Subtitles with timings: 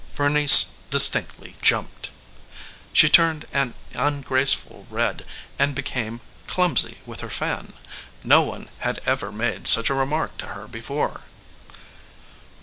[0.15, 2.09] Bernice distinctly jumped.
[2.91, 5.27] She turned an ungraceful red
[5.59, 7.73] and became clumsy with her fan.
[8.23, 11.25] No one had ever made such a remark to her before.